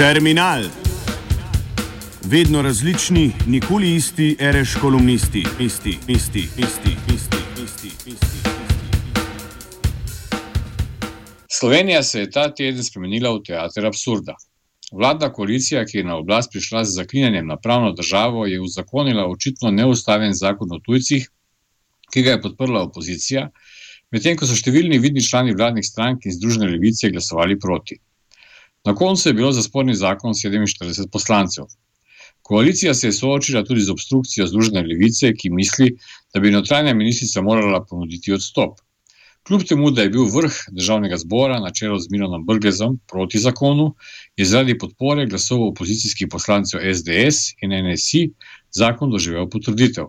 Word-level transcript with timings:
Terminal. 0.00 0.62
Vedno 2.24 2.62
različni, 2.62 3.32
nikoli 3.46 3.94
isti, 3.94 4.36
reš 4.40 4.74
kolumnisti, 4.80 5.42
isti, 5.60 5.98
isti, 6.08 6.38
isti, 6.38 6.96
isti, 7.14 7.36
isti, 7.64 7.90
isti. 8.06 8.50
Slovenija 11.50 12.02
se 12.02 12.20
je 12.20 12.30
ta 12.30 12.54
teden 12.54 12.84
spremenila 12.84 13.34
v 13.34 13.42
teater 13.44 13.86
absurda. 13.86 14.38
Vladna 14.92 15.32
koalicija, 15.32 15.84
ki 15.84 15.98
je 15.98 16.04
na 16.04 16.16
oblast 16.16 16.52
prišla 16.52 16.84
z 16.84 16.96
zaklinjanjem 16.96 17.46
na 17.46 17.56
pravno 17.56 17.92
državo, 17.92 18.46
je 18.46 18.60
uzakonila 18.60 19.28
očitno 19.28 19.70
neustaven 19.70 20.32
zakon 20.32 20.72
o 20.72 20.80
tujcih, 20.86 21.28
ki 22.12 22.22
ga 22.22 22.38
je 22.38 22.42
podprla 22.48 22.86
opozicija, 22.88 23.50
medtem 24.10 24.36
ko 24.36 24.48
so 24.48 24.56
številni 24.56 24.98
vidni 24.98 25.20
člani 25.20 25.52
vladnih 25.52 25.84
strank 25.84 26.24
in 26.24 26.40
Združene 26.40 26.72
levice 26.72 27.12
glasovali 27.12 27.60
proti. 27.60 28.00
Na 28.84 28.94
koncu 28.94 29.28
je 29.28 29.34
bilo 29.34 29.52
za 29.52 29.62
sporni 29.62 29.94
zakon 29.94 30.32
47 30.32 31.08
poslancev. 31.12 31.64
Koalicija 32.42 32.94
se 32.94 33.08
je 33.08 33.12
soočila 33.12 33.64
tudi 33.64 33.80
z 33.80 33.90
obstrukcijo 33.90 34.46
Združene 34.46 34.82
levice, 34.82 35.34
ki 35.36 35.50
misli, 35.50 35.90
da 36.34 36.40
bi 36.40 36.50
notranja 36.50 36.94
ministrica 36.94 37.42
morala 37.42 37.84
ponuditi 37.90 38.32
odstop. 38.32 38.78
Kljub 39.46 39.62
temu, 39.68 39.90
da 39.90 40.02
je 40.02 40.10
bil 40.14 40.24
vrh 40.32 40.56
državnega 40.76 41.16
zbora 41.16 41.60
na 41.60 41.70
čelu 41.72 41.98
z 41.98 42.08
Milanom 42.10 42.46
Brgezom 42.46 42.98
proti 43.08 43.38
zakonu, 43.38 43.94
je 44.36 44.44
zaradi 44.44 44.78
podpore 44.78 45.26
glasov 45.26 45.62
opozicijskih 45.68 46.28
poslancev 46.30 46.80
SDS 46.94 47.54
in 47.62 47.76
NSI 47.84 48.30
zakon 48.72 49.12
doživel 49.12 49.48
potrditev. 49.48 50.08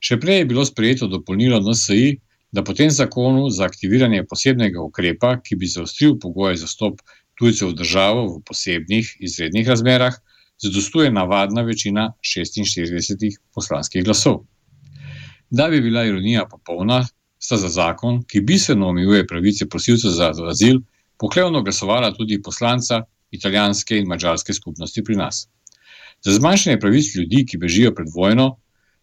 Še 0.00 0.18
prej 0.20 0.42
je 0.42 0.50
bilo 0.52 0.66
sprejeto 0.66 1.06
dopolnilo 1.06 1.62
NSI, 1.62 2.18
da 2.52 2.64
po 2.66 2.74
tem 2.74 2.90
zakonu 2.90 3.50
za 3.50 3.64
aktiviranje 3.64 4.24
posebnega 4.30 4.82
ukrepa, 4.82 5.36
ki 5.44 5.56
bi 5.56 5.70
zaostril 5.70 6.16
pogoje 6.18 6.56
za 6.62 6.66
stop 6.66 7.02
tujcev 7.40 7.72
v 7.72 7.78
državo 7.80 8.26
v 8.34 8.42
posebnih 8.44 9.16
izrednih 9.24 9.68
razmerah, 9.68 10.14
zadostuje 10.60 11.10
navadna 11.10 11.64
večina 11.64 12.10
46 12.20 13.38
poslanskih 13.56 14.04
glasov. 14.04 14.42
Da 15.50 15.68
bi 15.72 15.80
bila 15.80 16.04
ironija 16.04 16.44
popolna, 16.50 17.06
sta 17.40 17.56
za 17.56 17.68
zakon, 17.68 18.20
ki 18.28 18.44
bistveno 18.44 18.90
omejuje 18.92 19.26
pravice 19.26 19.68
prosilcev 19.68 20.12
za 20.12 20.32
azil, 20.50 20.82
poklevno 21.18 21.62
glasovala 21.62 22.12
tudi 22.14 22.42
poslanca 22.42 23.02
italijanske 23.30 23.98
in 23.98 24.08
mačarske 24.08 24.52
skupnosti 24.52 25.04
pri 25.04 25.16
nas. 25.16 25.48
Za 26.20 26.36
zmanjšanje 26.36 26.78
pravic 26.80 27.14
ljudi, 27.16 27.46
ki 27.48 27.58
bežijo 27.58 27.94
pred 27.96 28.08
vojno, 28.14 28.50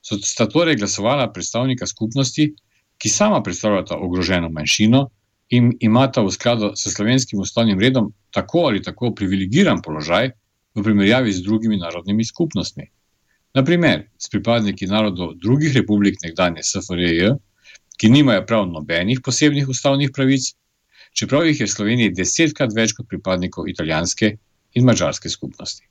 so 0.01 0.19
sta 0.21 0.45
torej 0.45 0.77
glasovala 0.77 1.31
predstavnika 1.33 1.87
skupnosti, 1.87 2.51
ki 2.97 3.09
sama 3.09 3.41
predstavljata 3.43 3.97
ogroženo 3.97 4.49
manjšino 4.49 5.07
in 5.49 5.71
imata 5.79 6.21
v 6.21 6.31
skladu 6.31 6.73
s 6.75 6.91
slovenskim 6.93 7.39
ustavnim 7.39 7.79
redom 7.79 8.11
tako 8.31 8.67
ali 8.67 8.81
tako 8.83 9.13
privilegiran 9.15 9.81
položaj 9.81 10.31
v 10.75 10.83
primerjavi 10.83 11.31
z 11.33 11.43
drugimi 11.43 11.77
narodnimi 11.77 12.25
skupnostmi. 12.25 12.83
Naprimer, 13.55 14.03
s 14.19 14.29
pripadniki 14.29 14.87
narodov 14.87 15.33
drugih 15.41 15.73
republik 15.73 16.19
nekdanje 16.23 16.63
SFRJ, 16.63 17.31
ki 17.97 18.09
nimajo 18.09 18.43
prav 18.45 18.67
nobenih 18.69 19.21
posebnih 19.25 19.69
ustavnih 19.69 20.11
pravic, 20.13 20.51
čeprav 21.17 21.47
jih 21.47 21.61
je 21.61 21.65
v 21.65 21.73
Sloveniji 21.73 22.13
desetkrat 22.13 22.75
več 22.75 22.93
kot 22.93 23.07
pripadnikov 23.09 23.69
italijanske 23.71 24.35
in 24.75 24.85
mačarske 24.85 25.29
skupnosti. 25.29 25.87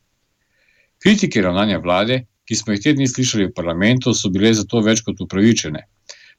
Kritike 1.02 1.42
ravnanja 1.42 1.80
vlade, 1.82 2.20
ki 2.46 2.54
smo 2.54 2.76
jih 2.76 2.82
te 2.84 2.92
dni 2.94 3.08
slišali 3.10 3.48
v 3.48 3.54
parlamentu, 3.56 4.14
so 4.14 4.30
bile 4.30 4.52
zato 4.54 4.84
več 4.86 5.02
kot 5.02 5.20
upravičene. 5.24 5.82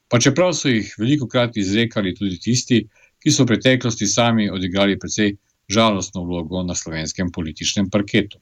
Pa 0.08 0.20
čeprav 0.24 0.54
so 0.56 0.72
jih 0.72 0.88
veliko 0.96 1.28
krat 1.28 1.60
izrekali 1.60 2.14
tudi 2.16 2.40
tisti, 2.40 2.80
ki 3.22 3.30
so 3.30 3.44
v 3.44 3.54
preteklosti 3.54 4.06
sami 4.06 4.50
odigrali 4.50 4.98
precej 4.98 5.36
žalostno 5.68 6.24
vlogo 6.24 6.62
na 6.62 6.74
slovenskem 6.74 7.32
političnem 7.32 7.90
parketu. 7.90 8.38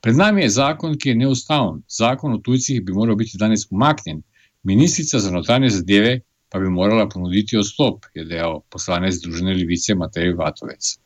Pred 0.00 0.16
nami 0.16 0.42
je 0.42 0.50
zakon, 0.50 0.98
ki 0.98 1.08
je 1.08 1.20
neustaven. 1.24 1.82
Zakon 1.88 2.36
o 2.36 2.38
tujcih 2.38 2.82
bi 2.84 2.92
moral 2.92 3.16
biti 3.16 3.38
danes 3.40 3.66
umaknjen, 3.70 4.22
Ministrica 4.64 5.18
za 5.18 5.30
notranje 5.30 5.68
zadeve 5.68 6.20
pa 6.48 6.58
bi 6.58 6.70
morala 6.70 7.08
ponuditi 7.08 7.56
odstop, 7.56 8.06
je 8.14 8.24
dejal 8.24 8.60
poslanec 8.70 9.14
Združene 9.14 9.54
levice 9.54 9.94
Matej 9.94 10.32
Vatovec. 10.38 10.96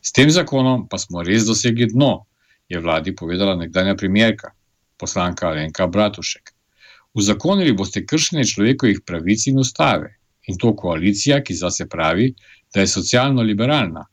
S 0.00 0.12
tem 0.12 0.30
zakonom 0.30 0.86
pa 0.88 0.98
smo 0.98 1.22
res 1.22 1.44
dosegli 1.44 1.90
dno, 1.92 2.24
je 2.68 2.80
vladi 2.80 3.12
povedala 3.16 3.56
nekdanja 3.56 3.96
premjerka, 4.00 4.54
poslanka 4.96 5.48
Alenka 5.48 5.86
Bratušek. 5.86 6.54
Uzakonili 7.14 7.76
boste 7.76 8.06
kršenje 8.06 8.46
človekovih 8.54 9.02
pravic 9.04 9.46
in 9.46 9.58
ustave 9.58 10.14
in 10.46 10.58
to 10.58 10.74
koalicija, 10.76 11.42
ki 11.42 11.54
zase 11.54 11.88
pravi, 11.88 12.32
da 12.74 12.80
je 12.80 12.86
socialno 12.86 13.42
liberalna, 13.42 14.06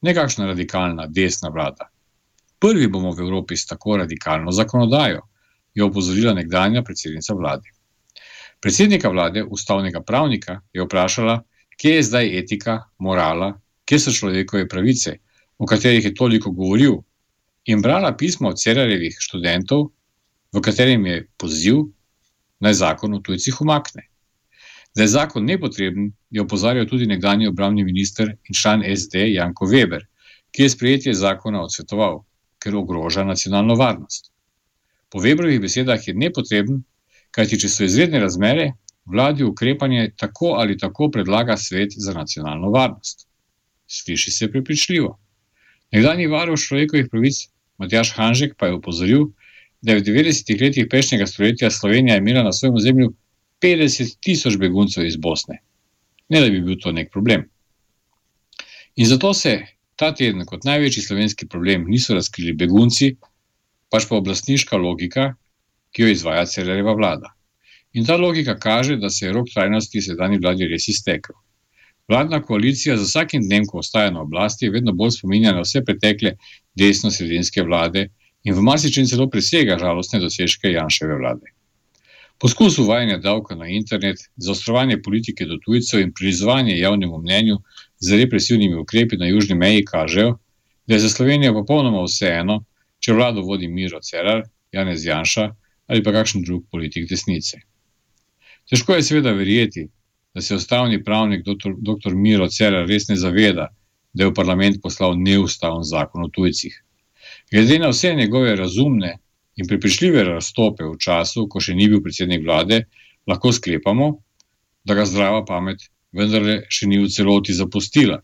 nekakšna 0.00 0.46
radikalna 0.46 1.06
desna 1.06 1.48
vlada. 1.48 1.90
Prvi 2.58 2.88
bomo 2.88 3.12
v 3.12 3.20
Evropi 3.20 3.56
s 3.56 3.66
tako 3.66 3.96
radikalno 3.96 4.52
zakonodajo, 4.52 5.22
je 5.74 5.84
opozorila 5.84 6.32
nekdanja 6.34 6.82
predsednica 6.82 7.34
vlade. 7.34 7.68
Predsednika 8.60 9.08
vlade, 9.08 9.44
ustavnega 9.44 10.00
pravnika, 10.00 10.60
je 10.72 10.84
vprašala, 10.84 11.42
kje 11.76 11.94
je 11.94 12.02
zdaj 12.02 12.38
etika, 12.38 12.78
morala, 12.98 13.52
kje 13.84 13.98
so 14.00 14.12
človekove 14.12 14.68
pravice, 14.68 15.18
o 15.58 15.66
katerih 15.66 16.04
je 16.04 16.14
toliko 16.14 16.50
govoril, 16.50 16.96
in 17.66 17.82
brala 17.82 18.16
pismo 18.16 18.48
od 18.48 18.60
Cerarevih 18.60 19.16
študentov, 19.20 19.90
v 20.52 20.60
katerem 20.60 21.06
je 21.06 21.26
poziv, 21.36 21.84
naj 22.60 22.74
zakon 22.80 23.14
o 23.14 23.20
tujcih 23.20 23.60
umakne. 23.60 24.06
Da 24.96 25.02
je 25.02 25.08
zakon 25.12 25.44
nepotreben, 25.44 26.12
je 26.30 26.40
opozarjal 26.40 26.86
tudi 26.88 27.06
nekdanji 27.06 27.48
obramni 27.48 27.84
minister 27.84 28.30
in 28.48 28.54
član 28.54 28.84
SD 28.96 29.26
Janko 29.34 29.66
Weber, 29.68 30.06
ki 30.50 30.62
je 30.62 30.72
sprejetje 30.72 31.12
zakona 31.14 31.60
odsvetoval, 31.62 32.22
ker 32.58 32.76
ogroža 32.76 33.24
nacionalno 33.24 33.76
varnost. 33.76 34.30
Po 35.12 35.20
Weberovih 35.20 35.60
besedah 35.60 36.00
je 36.08 36.14
nepotreben, 36.14 36.80
kajti 37.30 37.58
če 37.60 37.68
so 37.68 37.84
izredne 37.84 38.22
razmere, 38.24 38.70
vladi 39.04 39.44
ukrepanje 39.44 40.14
tako 40.16 40.54
ali 40.62 40.78
tako 40.78 41.10
predlaga 41.12 41.56
svet 41.56 41.92
za 41.96 42.16
nacionalno 42.16 42.72
varnost. 42.72 43.28
Sliši 43.86 44.32
se 44.32 44.50
prepričljivo. 44.50 45.12
Nekdanji 45.92 46.26
varuh 46.26 46.58
človekovih 46.58 47.12
pravic 47.12 47.44
Matjaš 47.78 48.14
Hanžek 48.16 48.56
pa 48.56 48.66
je 48.66 48.80
upozoril, 48.80 49.28
da 49.82 49.92
je 49.92 50.00
v 50.00 50.08
90-ih 50.08 50.60
letih 50.60 50.88
prejšnjega 50.90 51.26
stoletja 51.26 51.70
Slovenija 51.70 52.16
imela 52.16 52.42
na 52.42 52.52
svojem 52.52 52.80
ozemlju 52.80 53.12
50 53.66 54.18
tisoč 54.22 54.56
beguncev 54.62 55.06
iz 55.06 55.16
Bosne. 55.18 55.58
Ne 56.30 56.40
da 56.40 56.50
bi 56.50 56.60
bil 56.62 56.78
to 56.82 56.92
nek 56.94 57.10
problem. 57.12 57.48
In 58.96 59.06
zato 59.06 59.32
se 59.34 59.58
ta 59.96 60.12
teden 60.14 60.44
kot 60.46 60.64
največji 60.64 61.02
slovenski 61.02 61.48
problem 61.48 61.88
niso 61.90 62.14
razkrili 62.14 62.54
begunci, 62.54 63.16
pač 63.90 64.06
pa 64.08 64.20
oblastniška 64.20 64.78
logika, 64.78 65.32
ki 65.90 66.04
jo 66.04 66.12
izvaja 66.12 66.46
Cerereva 66.46 66.94
vlada. 66.94 67.32
In 67.96 68.04
ta 68.04 68.16
logika 68.20 68.54
kaže, 68.60 68.96
da 69.02 69.10
se 69.10 69.26
je 69.26 69.32
rok 69.32 69.48
trajnosti 69.52 70.02
sedajni 70.04 70.38
vladi 70.38 70.68
res 70.70 70.88
iztekel. 70.92 71.34
Vladna 72.08 72.42
koalicija 72.42 72.96
z 72.96 73.08
vsakim 73.08 73.42
dnem, 73.42 73.66
ko 73.66 73.80
ostaja 73.82 74.12
na 74.14 74.22
oblasti, 74.22 74.70
vedno 74.70 74.92
bolj 74.92 75.16
spominja 75.16 75.54
na 75.56 75.64
vse 75.64 75.82
pretekle 75.84 76.36
desno-sredinske 76.78 77.64
vlade 77.66 78.08
in 78.44 78.54
v 78.54 78.62
marsičem 78.62 79.08
celo 79.10 79.26
presega 79.32 79.78
žalostne 79.80 80.20
dosežke 80.22 80.70
Janševe 80.70 81.18
vlade. 81.18 81.55
Poskus 82.38 82.78
uvajanja 82.78 83.16
davka 83.18 83.54
na 83.54 83.68
internet, 83.68 84.18
zaostrovanje 84.36 85.02
politike 85.02 85.44
do 85.44 85.56
tujcev 85.64 86.00
in 86.00 86.12
prizvanje 86.12 86.78
javnemu 86.78 87.18
mnenju 87.18 87.56
z 87.98 88.18
represivnimi 88.20 88.76
ukrepi 88.76 89.16
na 89.16 89.26
južni 89.26 89.54
meji 89.54 89.84
kažejo, 89.84 90.38
da 90.86 90.94
je 90.94 91.00
za 91.00 91.08
Slovenijo 91.08 91.54
popolnoma 91.54 92.02
vseeno, 92.04 92.58
če 93.00 93.12
vlado 93.12 93.42
vodi 93.42 93.68
Miro 93.68 94.00
Cerar, 94.00 94.44
Janez 94.72 95.04
Janša 95.04 95.48
ali 95.86 96.02
pa 96.02 96.12
kakšen 96.12 96.42
drug 96.42 96.64
politik 96.70 97.08
desnice. 97.08 97.60
Težko 98.68 98.94
je 98.94 99.02
seveda 99.02 99.32
verjeti, 99.32 99.86
da 100.34 100.42
se 100.42 100.54
ustavni 100.54 101.04
pravnik 101.04 101.44
dr. 101.46 102.14
Miro 102.14 102.48
Cerar 102.48 102.88
res 102.88 103.08
ne 103.08 103.16
zaveda, 103.16 103.68
da 104.12 104.24
je 104.24 104.30
v 104.30 104.34
parlament 104.34 104.82
poslal 104.82 105.14
neustaven 105.16 105.86
zakon 105.86 106.26
o 106.26 106.28
tujcih. 106.28 106.74
Glede 107.52 107.78
na 107.78 107.88
vse 107.94 108.14
njegove 108.14 108.56
razumne 108.56 109.18
in 109.56 109.66
prepričljive 109.66 110.24
razstope 110.24 110.84
v 110.84 110.96
času, 111.00 111.46
ko 111.48 111.60
še 111.60 111.74
ni 111.74 111.88
bil 111.88 112.02
predsednik 112.04 112.44
vlade, 112.44 112.84
lahko 113.26 113.52
sklepamo, 113.52 114.12
da 114.84 114.94
ga 114.94 115.06
zdrava 115.08 115.44
pamet 115.48 115.88
vendarle 116.12 116.62
še 116.70 116.86
ni 116.86 117.00
v 117.02 117.10
celoti 117.10 117.56
zapustila 117.56 118.20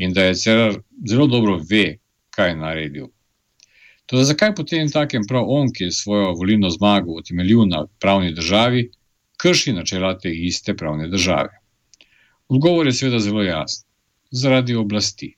in 0.00 0.14
da 0.16 0.24
je 0.28 0.34
Cerar 0.34 0.78
zelo 1.06 1.26
dobro 1.26 1.58
ve, 1.70 2.00
kaj 2.34 2.50
je 2.50 2.56
naredil. 2.56 3.08
Toda 4.10 4.24
zakaj 4.24 4.54
potem 4.58 4.88
takem 4.90 5.26
prav 5.28 5.46
on, 5.46 5.68
ki 5.72 5.84
je 5.84 5.94
svojo 5.94 6.32
volilno 6.34 6.70
zmago 6.72 7.14
utemeljil 7.20 7.66
na 7.68 7.84
pravni 8.00 8.32
državi, 8.34 8.88
krši 9.38 9.76
načela 9.76 10.16
te 10.18 10.32
iste 10.32 10.74
pravne 10.76 11.08
države? 11.08 11.60
Odgovor 12.48 12.86
je 12.86 12.96
seveda 12.96 13.20
zelo 13.22 13.44
jasen: 13.46 13.84
zaradi 14.30 14.74
oblasti. 14.74 15.34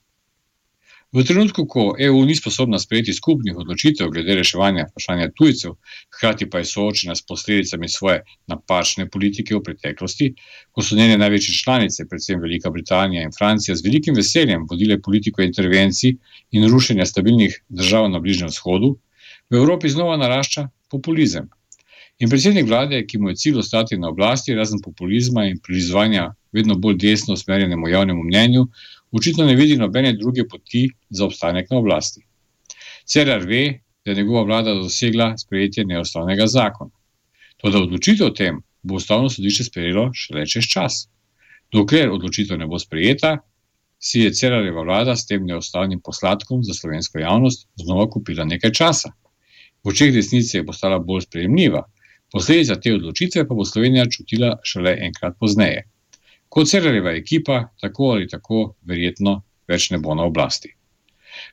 V 1.12 1.20
trenutku, 1.28 1.66
ko 1.68 1.82
EU 2.00 2.24
ni 2.24 2.32
sposobna 2.32 2.78
sprejeti 2.80 3.12
skupnih 3.12 3.56
odločitev 3.60 4.08
glede 4.08 4.32
reševanja 4.38 4.86
vprašanja 4.88 5.26
tujcev, 5.36 5.74
hkrati 6.08 6.48
pa 6.50 6.62
je 6.62 6.68
soočena 6.70 7.12
s 7.14 7.26
posledicami 7.28 7.88
svoje 7.88 8.22
napačne 8.48 9.04
politike 9.12 9.58
v 9.58 9.60
preteklosti, 9.66 10.30
ko 10.72 10.80
so 10.80 10.96
njene 10.96 11.18
največje 11.20 11.58
članice, 11.58 12.06
predvsem 12.08 12.40
Velika 12.40 12.72
Britanija 12.72 13.26
in 13.28 13.36
Francija, 13.38 13.76
z 13.76 13.84
velikim 13.84 14.16
veseljem 14.16 14.64
vodile 14.70 14.96
politiko 15.04 15.44
intervencij 15.44 16.16
in 16.50 16.64
rušenja 16.72 17.04
stabilnih 17.06 17.60
držav 17.68 18.08
na 18.08 18.20
Bližnjem 18.20 18.48
vzhodu, 18.48 18.94
v 19.50 19.60
Evropi 19.60 19.92
znova 19.92 20.16
narašča 20.16 20.70
populizem. 20.88 21.50
In 22.24 22.32
predsednik 22.32 22.64
vlade, 22.68 23.04
ki 23.04 23.18
mu 23.18 23.28
je 23.28 23.36
cilj 23.36 23.60
ostati 23.60 23.98
na 24.00 24.08
oblasti, 24.08 24.54
razen 24.54 24.80
populizma 24.80 25.44
in 25.44 25.60
prilizovanja 25.60 26.30
vedno 26.52 26.74
bolj 26.78 26.96
desno 27.04 27.34
usmerjenemu 27.36 27.88
javnemu 27.88 28.24
mnenju, 28.24 28.66
očitno 29.12 29.44
ne 29.44 29.54
vidi 29.54 29.76
nobene 29.76 30.12
druge 30.12 30.48
poti 30.48 30.88
za 31.10 31.24
obstanek 31.24 31.70
na 31.70 31.78
oblasti. 31.78 32.24
Cerar 33.04 33.46
ve, 33.46 33.80
da 34.04 34.10
je 34.10 34.16
njegova 34.16 34.42
vlada 34.42 34.74
dosegla 34.74 35.38
sprejetje 35.38 35.84
neustavnega 35.84 36.46
zakona. 36.46 36.90
To, 37.56 37.70
da 37.70 37.78
odločitev 37.78 38.26
o 38.26 38.30
tem 38.30 38.62
bo 38.82 38.94
ustavno 38.94 39.30
sodišče 39.30 39.64
sprejelo 39.64 40.10
šele 40.14 40.46
čez 40.46 40.66
čas. 40.70 41.06
Dokler 41.72 42.10
odločitev 42.10 42.58
ne 42.58 42.66
bo 42.66 42.78
sprejeta, 42.78 43.36
si 44.02 44.20
je 44.20 44.32
Cerarjeva 44.34 44.82
vlada 44.82 45.14
s 45.16 45.26
tem 45.26 45.44
neustavnim 45.46 46.00
posladkom 46.00 46.64
za 46.64 46.74
slovensko 46.74 47.18
javnost 47.18 47.68
znova 47.84 48.08
kupila 48.10 48.44
nekaj 48.44 48.72
časa. 48.72 49.12
V 49.84 49.90
očeh 49.94 50.10
desnice 50.14 50.58
je 50.58 50.66
postala 50.66 50.98
bolj 50.98 51.22
sprejemljiva, 51.28 51.84
posledica 52.32 52.80
te 52.80 52.94
odločitve 52.94 53.46
pa 53.48 53.54
bo 53.54 53.64
Slovenija 53.64 54.08
čutila 54.10 54.56
šele 54.64 54.96
enkrat 55.06 55.38
pozneje 55.38 55.86
kot 56.52 56.68
Cererjeva 56.68 57.14
ekipa, 57.16 57.72
tako 57.80 58.10
ali 58.12 58.28
tako, 58.28 58.74
verjetno 58.84 59.38
več 59.68 59.88
ne 59.90 59.98
bo 60.04 60.12
na 60.14 60.26
oblasti. 60.28 60.68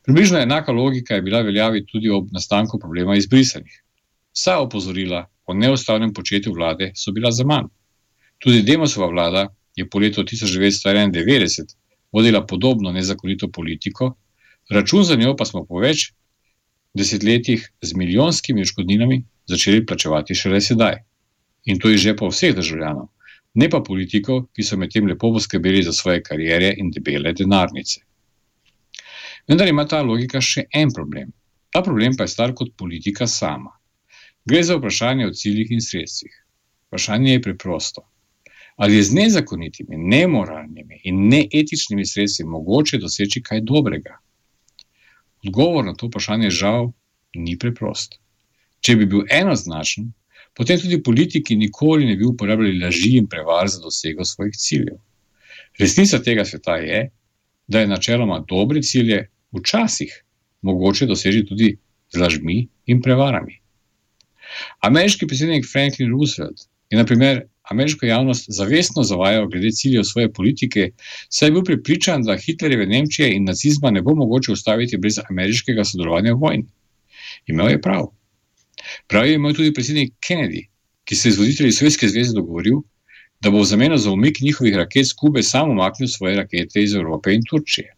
Približno 0.04 0.42
enaka 0.44 0.74
logika 0.76 1.16
je 1.16 1.24
bila 1.24 1.40
veljavi 1.48 1.86
tudi 1.88 2.10
ob 2.12 2.34
nastanku 2.36 2.80
problema 2.80 3.16
izbrisanih. 3.16 3.78
Vsa 4.36 4.58
opozorila 4.60 5.22
o 5.48 5.56
neustavnem 5.56 6.12
početju 6.14 6.52
vlade 6.54 6.92
so 7.00 7.14
bila 7.16 7.32
za 7.32 7.46
manj. 7.48 7.70
Tudi 8.44 8.66
Demosova 8.68 9.08
vlada 9.08 9.46
je 9.76 9.88
po 9.88 10.02
letu 10.04 10.24
1991 10.24 11.76
vodila 12.12 12.42
podobno 12.46 12.92
nezakonito 12.92 13.48
politiko, 13.48 14.14
račun 14.70 15.04
za 15.04 15.16
njo 15.16 15.36
pa 15.40 15.46
smo 15.46 15.64
po 15.66 15.80
več 15.80 16.10
desetletjih 16.94 17.70
z 17.82 17.96
milijonskimi 17.96 18.66
škodninami 18.66 19.22
začeli 19.48 19.86
plačevati 19.86 20.36
šele 20.36 20.60
sedaj. 20.62 21.00
In 21.72 21.80
to 21.80 21.90
je 21.90 21.98
že 22.04 22.16
po 22.20 22.28
vseh 22.34 22.56
državljanov 22.56 23.08
ne 23.54 23.70
pa 23.70 23.82
politikov, 23.84 24.46
ki 24.54 24.64
so 24.64 24.78
medtem 24.78 25.08
lepo 25.08 25.32
poskrbeli 25.34 25.84
za 25.84 25.94
svoje 25.94 26.24
karijere 26.24 26.74
in 26.78 26.92
debele 26.92 27.34
denarnice. 27.34 28.02
Vendar 29.48 29.68
ima 29.68 29.86
ta 29.88 30.02
logika 30.06 30.42
še 30.42 30.68
en 30.74 30.92
problem. 30.94 31.32
Ta 31.74 31.82
problem 31.86 32.16
pa 32.18 32.26
je 32.28 32.34
star 32.34 32.54
kot 32.54 32.76
politika 32.78 33.28
sama. 33.28 33.72
Gre 34.46 34.62
za 34.64 34.78
vprašanje 34.78 35.28
o 35.28 35.34
ciljih 35.34 35.72
in 35.72 35.82
sredstvih. 35.82 36.36
Vprašanje 36.88 37.32
je 37.32 37.42
preprosto. 37.42 38.06
Ali 38.76 38.96
je 38.96 39.04
z 39.04 39.14
nezakonitimi, 39.14 39.98
nemoralnimi 39.98 41.02
in 41.04 41.28
neetičnimi 41.30 42.06
sredstvi 42.06 42.46
mogoče 42.46 42.98
doseči 42.98 43.42
kaj 43.44 43.62
dobrega? 43.62 44.16
Odgovor 45.44 45.86
na 45.86 45.94
to 45.94 46.08
vprašanje 46.08 46.50
žal 46.50 46.92
ni 47.36 47.58
preprost. 47.60 48.20
Če 48.80 48.96
bi 48.96 49.06
bil 49.06 49.26
enoznačen, 49.30 50.14
potem 50.54 50.80
tudi 50.80 51.04
politiki 51.04 51.56
nikoli 51.56 52.06
ne 52.06 52.16
bi 52.16 52.26
uporabljali 52.26 52.80
laži 52.80 53.18
in 53.18 53.28
prevar 53.28 53.68
za 53.68 53.82
dosego 53.82 54.26
svojih 54.26 54.56
ciljev. 54.56 54.98
Resnica 55.80 56.20
tega 56.24 56.46
sveta 56.46 56.76
je, 56.76 57.10
da 57.68 57.80
je 57.80 57.88
načeloma 57.88 58.44
dobre 58.50 58.82
cilje 58.82 59.28
včasih 59.56 60.24
mogoče 60.62 61.06
doseči 61.06 61.46
tudi 61.46 61.78
z 62.14 62.20
lažmi 62.20 62.68
in 62.86 63.02
prevarami. 63.02 63.60
Ameriški 64.82 65.28
predsednik 65.28 65.66
Franklin 65.72 66.12
Roosevelt 66.12 66.66
je, 66.90 66.98
na 66.98 67.06
primer, 67.06 67.44
ameriško 67.70 68.06
javnost 68.06 68.46
zavestno 68.50 69.04
zavajal 69.04 69.48
glede 69.48 69.72
ciljev 69.72 70.04
svoje 70.04 70.34
politike, 70.34 70.92
saj 71.30 71.48
je 71.48 71.52
bil 71.52 71.64
pripričan, 71.64 72.24
da 72.24 72.38
Hitlerjeve 72.38 72.86
Nemčije 72.86 73.36
in 73.36 73.46
nacizma 73.46 73.92
ne 73.92 74.02
bo 74.02 74.16
mogoče 74.16 74.52
ustaviti 74.52 74.98
brez 74.98 75.20
ameriškega 75.30 75.86
sodelovanja 75.86 76.34
v 76.34 76.40
vojni. 76.40 76.66
Imel 77.48 77.70
je 77.70 77.82
prav. 77.82 78.08
Prav 79.10 79.28
je 79.28 79.36
imel 79.36 79.56
tudi 79.58 79.74
predsednik 79.74 80.14
Kennedy, 80.22 80.68
ki 81.06 81.16
se 81.16 81.30
je 81.30 81.34
z 81.34 81.40
voditelji 81.42 81.72
Sovjetske 81.74 82.08
zveze 82.10 82.36
dogovoril, 82.38 82.84
da 83.42 83.50
bo 83.50 83.64
v 83.64 83.66
zameno 83.66 83.98
za 83.98 84.12
umik 84.12 84.42
njihovih 84.42 84.76
raket 84.76 85.08
z 85.10 85.16
Kube 85.18 85.44
samo 85.44 85.72
umaknil 85.72 86.08
svoje 86.08 86.36
rakete 86.38 86.84
iz 86.84 86.94
Evrope 86.94 87.34
in 87.34 87.42
Turčije. 87.50 87.96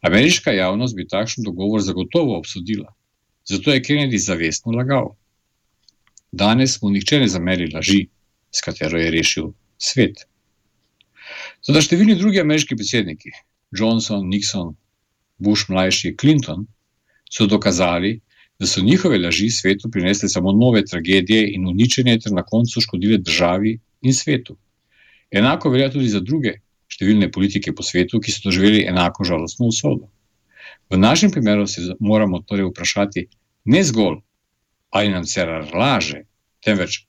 Ameriška 0.00 0.54
javnost 0.56 0.96
bi 0.96 1.06
takšen 1.08 1.44
dogovor 1.44 1.82
zagotovo 1.82 2.38
obsodila, 2.38 2.94
zato 3.44 3.72
je 3.72 3.82
Kennedy 3.82 4.18
zavestno 4.18 4.72
lagal. 4.72 5.12
Danes 6.32 6.80
mu 6.82 6.90
nihče 6.90 7.20
ne 7.20 7.28
zameri 7.28 7.68
laži, 7.74 8.08
s 8.50 8.60
katero 8.64 8.98
je 8.98 9.10
rešil 9.10 9.52
svet. 9.78 10.24
Zato 11.60 11.82
številni 11.84 12.16
drugi 12.16 12.40
ameriški 12.40 12.76
predsedniki, 12.76 13.36
Johnson, 13.78 14.24
Nixon, 14.32 14.72
Bush, 15.38 15.68
mlajši 15.68 16.16
Clinton, 16.16 16.64
so 17.28 17.46
dokazali, 17.46 18.20
da 18.62 18.66
so 18.66 18.80
njihove 18.80 19.18
laži 19.18 19.48
svetu 19.50 19.90
prinesle 19.90 20.28
samo 20.28 20.52
nove 20.52 20.84
tragedije 20.86 21.48
in 21.54 21.66
uničenje, 21.66 22.18
ter 22.22 22.32
na 22.32 22.42
koncu 22.46 22.80
škodile 22.80 23.18
državi 23.18 23.78
in 24.02 24.14
svetu. 24.14 24.56
Enako 25.30 25.70
velja 25.70 25.88
tudi 25.90 26.08
za 26.08 26.20
druge 26.20 26.52
številne 26.86 27.26
politike 27.34 27.72
po 27.74 27.82
svetu, 27.82 28.20
ki 28.22 28.30
so 28.30 28.44
doživeli 28.44 28.84
enako 28.86 29.26
žalostno 29.26 29.66
usodo. 29.66 30.06
V 30.94 31.00
našem 31.00 31.32
primeru 31.34 31.66
se 31.66 31.96
moramo 31.98 32.38
torej 32.46 32.68
vprašati 32.68 33.24
ne 33.74 33.82
zgolj, 33.82 34.20
ali 34.94 35.10
nam 35.10 35.26
Cerar 35.26 35.66
laže, 35.74 36.22
temveč 36.62 37.00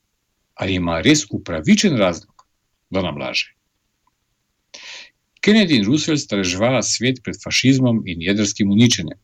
ali 0.58 0.80
ima 0.82 1.02
res 1.06 1.28
upravičen 1.30 2.00
razlog, 2.02 2.48
da 2.90 3.06
nam 3.06 3.22
laže. 3.22 3.54
Kennedy 5.46 5.78
in 5.78 5.86
Roosevelt 5.86 6.26
sta 6.26 6.42
reževala 6.42 6.82
svet 6.82 7.22
pred 7.22 7.38
fašizmom 7.46 8.02
in 8.10 8.26
jedrskim 8.26 8.74
uničenjem. 8.74 9.22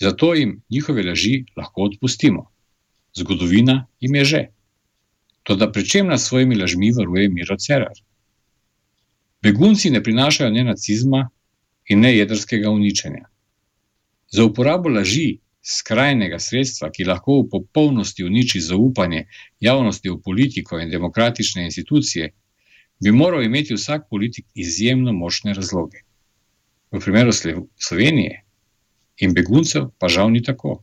Zato 0.00 0.34
jim 0.34 0.62
njihove 0.70 1.02
laži 1.02 1.44
lahko 1.56 1.82
odpustimo. 1.82 2.50
Zgodovina 3.14 3.86
jim 4.00 4.14
je 4.14 4.24
že. 4.24 4.42
Toda 5.42 5.72
pri 5.72 5.88
čem 5.88 6.06
nas 6.06 6.26
svojimi 6.26 6.56
lažmi 6.58 6.92
varuje 6.92 7.28
Miro 7.28 7.56
Cerar? 7.56 7.94
Begunci 9.42 9.90
ne 9.90 10.02
prinašajo 10.02 10.50
ne 10.50 10.64
nacizma 10.64 11.28
in 11.88 12.00
ne 12.00 12.16
jedrskega 12.16 12.70
uničenja. 12.70 13.28
Za 14.32 14.44
uporabo 14.44 14.88
laži, 14.88 15.38
skrajnega 15.62 16.38
sredstva, 16.38 16.90
ki 16.90 17.04
lahko 17.04 17.40
v 17.40 17.48
popolnosti 17.50 18.24
uniči 18.24 18.60
zaupanje 18.60 19.26
javnosti 19.60 20.10
v 20.10 20.18
politiko 20.24 20.80
in 20.82 20.90
demokratične 20.90 21.64
institucije, 21.64 22.32
bi 23.02 23.12
moral 23.12 23.44
imeti 23.44 23.74
vsak 23.74 24.08
politik 24.10 24.46
izjemno 24.54 25.12
močne 25.12 25.54
razloge. 25.54 26.02
V 26.92 27.00
primeru 27.00 27.32
Slovenije 27.32 28.45
in 29.18 29.34
beguncev 29.34 29.90
pa 29.98 30.08
žal 30.08 30.30
ni 30.30 30.42
tako. 30.42 30.82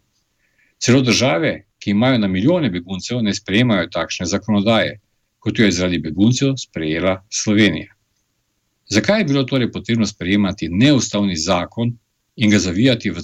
Celo 0.78 1.02
države, 1.02 1.66
ki 1.80 1.92
imajo 1.92 2.18
na 2.18 2.28
milijone 2.28 2.70
beguncev, 2.70 3.22
ne 3.22 3.34
sprejemajo 3.34 3.90
takšne 3.92 4.26
zakonodaje, 4.26 5.00
kot 5.40 5.60
jo 5.60 5.66
je 5.66 5.72
zaradi 5.72 6.00
beguncev 6.00 6.56
sprejela 6.58 7.26
Slovenija. 7.30 7.94
Zakaj 8.90 9.20
je 9.20 9.26
bilo 9.26 9.44
torej 9.44 9.72
potrebno 9.72 10.06
sprejemati 10.06 10.70
neustavni 10.70 11.36
zakon 11.36 11.94
in 12.36 12.52
ga 12.52 12.60
zavijati 12.60 13.12
v 13.12 13.22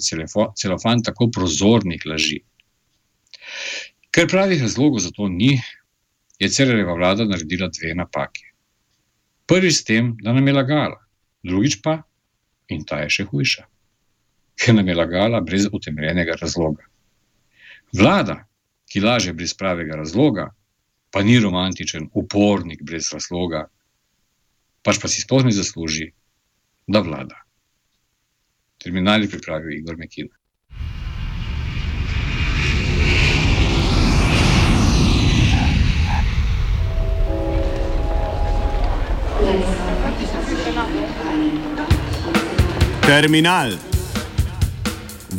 celofan 0.56 1.02
tako 1.02 1.30
prozornih 1.30 2.06
laži? 2.06 2.40
Ker 4.10 4.28
pravih 4.28 4.62
razlogov 4.62 5.00
za 5.00 5.10
to 5.10 5.28
ni, 5.28 5.60
je 6.38 6.48
Cerereva 6.48 6.94
vlada 6.94 7.24
naredila 7.24 7.68
dve 7.68 7.94
napake. 7.94 8.46
Prvič 9.46 9.74
s 9.74 9.84
tem, 9.84 10.16
da 10.22 10.32
nam 10.32 10.46
je 10.46 10.54
lagala, 10.54 10.96
drugič 11.42 11.82
pa, 11.82 12.00
in 12.68 12.84
ta 12.84 13.02
je 13.04 13.10
še 13.10 13.28
hujša 13.28 13.69
ker 14.60 14.74
nam 14.74 14.88
je 14.88 14.94
lagala 14.94 15.40
brez 15.40 15.66
utemeljenega 15.72 16.36
razloga. 16.40 16.84
Vlada, 17.96 18.44
ki 18.92 19.00
laže 19.00 19.32
brez 19.32 19.54
pravega 19.56 19.96
razloga, 19.96 20.50
pa 21.10 21.22
ni 21.22 21.38
romantičen 21.40 22.10
upornik 22.14 22.82
brez 22.82 23.08
razloga, 23.12 23.64
pač 24.84 25.00
pa 25.00 25.08
si 25.08 25.24
sploh 25.24 25.46
ne 25.46 25.54
zasluži, 25.56 26.10
da 26.86 27.00
vlada. 27.00 27.40
Terminali 28.80 29.28
pripravijo 29.28 29.76
Igor 29.78 29.96
Mekin. 29.96 30.28
Terminal 43.06 43.89